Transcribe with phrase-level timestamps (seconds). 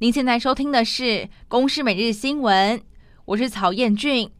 [0.00, 1.02] 您现在收听的是
[1.48, 2.78] 《公视每日新闻》，
[3.24, 4.30] 我是曹彦俊。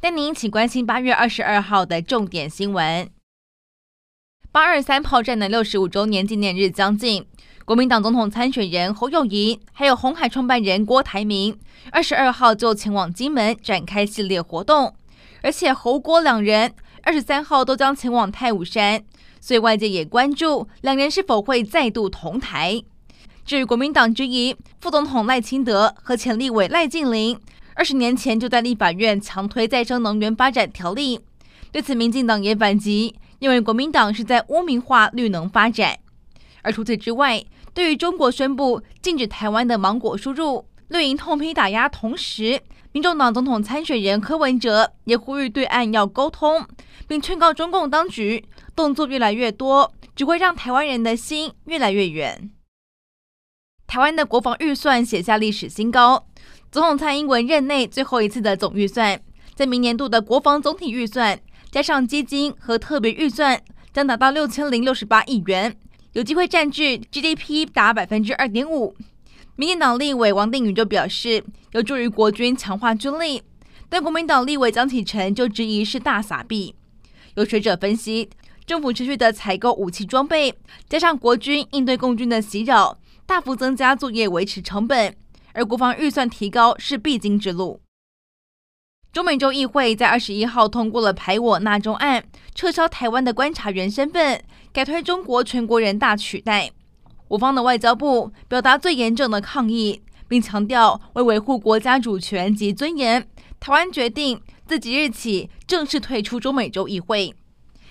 [0.00, 3.08] 带您请关心八月二十二号的重点新闻。
[4.50, 7.24] 八二三炮战的六十五周年纪念日将近，
[7.64, 11.56] 国民党总统参选人侯友宜，还有红海创办人郭台铭，
[11.92, 14.96] 二十二号就前往金门展开系列活动，
[15.40, 19.04] 而且侯郭两人二十三号都将前往太武山，
[19.40, 22.82] 所以外界也关注两人是否会再度同台。
[23.46, 27.38] 至于国民党之一副总统赖清德和前立委赖劲麟
[27.76, 31.20] 二十年前就在立法院强推再生能源发展条例，
[31.70, 35.96] 对此民进党也反击，认为国民党是在污名化绿能发展。
[36.62, 42.60] 而除此之外，对于中国宣布禁止台湾的芒果输入，绿营痛批打压，同时
[42.90, 46.66] 民众党总统参选人柯文哲也呼吁对岸要沟通，
[47.06, 48.44] 并劝告中共当局
[48.74, 52.50] 动作越来越多，只会让台湾人的心越来越远。
[53.86, 56.26] 台湾的国防预算写下历史新高，
[56.72, 59.20] 总统蔡英文任内最后一次的总预算，
[59.54, 61.38] 在明年度的国防总体预算
[61.70, 63.62] 加上基金和特别预算，
[63.92, 65.76] 将达到六千零六十八亿元，
[66.14, 68.96] 有机会占据 GDP 达百分之二点五。
[69.54, 73.42] 民进党立委王定宇就表示，有助于国军强化军力，
[73.88, 76.74] 但国民党立委江启臣就质疑是大撒币。
[77.36, 78.28] 有学者分析，
[78.66, 80.52] 政府持续的采购武器装备，
[80.88, 82.98] 加上国军应对共军的袭扰。
[83.26, 85.14] 大幅增加作业维持成本，
[85.52, 87.80] 而国防预算提高是必经之路。
[89.12, 92.24] 中美洲议会在二十一号通过了排我纳中案，
[92.54, 94.40] 撤销台湾的观察员身份，
[94.72, 96.70] 改推中国全国人大取代。
[97.28, 103.26] 我方的外交部表达最严正的抗议，并强调为维护国家主权及尊严，
[103.58, 107.34] 台湾决定自即日起正式退出中美洲议会。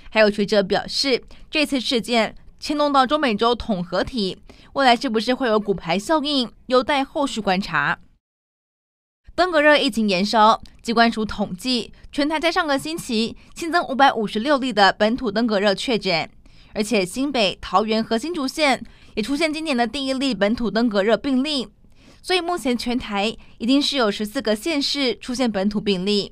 [0.09, 2.36] 还有学者表示，这次事件。
[2.59, 4.38] 牵动到中美洲统合体，
[4.73, 8.00] 未来是不是会有骨牌效应，有待后续观察。
[9.35, 16.30] 登革热疫情延烧，机关署统计，全台在上个星期新增五百五十六例的本土登革热确诊，
[16.74, 18.81] 而且新北、桃园和新竹县
[19.16, 21.68] 也出现今年的第一例本土登革热病例。
[22.22, 26.31] 所以目前全台已经是有十四个县市出现本土病例，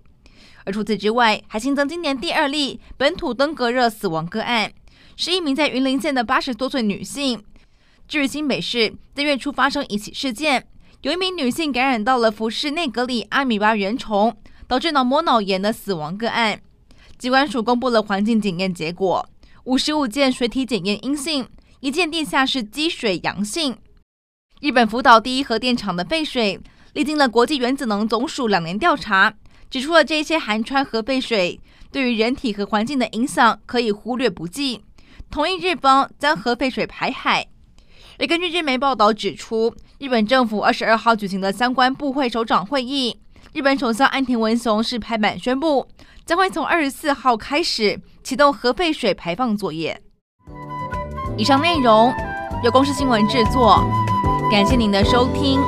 [0.63, 4.71] 而除此之外，还新增今年第二例本土登革热死亡个案。
[5.15, 7.43] 是一名在云林县的八十多岁女性。
[8.07, 10.67] 至于新北市，在月初发生一起事件，
[11.01, 14.35] 有一名女性感染到了福氏内格里阿米巴原虫，
[14.67, 16.61] 导致脑膜脑炎的死亡个案。
[17.17, 19.27] 机关署公布了环境检验结果，
[19.63, 21.47] 五十五件水体检验阴性，
[21.79, 23.77] 一件地下室积水阳性。
[24.59, 26.59] 日本福岛第一核电厂的废水，
[26.93, 29.33] 历经了国际原子能总署两年调查，
[29.69, 31.59] 指出了这些含氚核废水
[31.91, 34.81] 对于人体和环境的影响可以忽略不计。
[35.33, 37.47] 同意日方将核废水排海，
[38.19, 43.19] 而根据日媒报道指出，日本政府二十二号举行的相关部会首长会议，
[43.51, 45.87] 日本首相岸田文雄是拍板宣布，
[46.23, 49.99] 将会从二十四号开始启动核废水排放作业。
[51.35, 52.13] 以上内容
[52.63, 53.83] 由公司新闻制作，
[54.51, 55.59] 感谢您的收听。